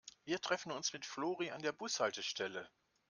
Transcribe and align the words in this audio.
Wir 0.25 0.41
treffen 0.41 0.71
uns 0.71 0.93
mit 0.93 1.05
Flori 1.05 1.51
an 1.51 1.61
der 1.61 1.73
Bushaltestelle. 1.73 2.67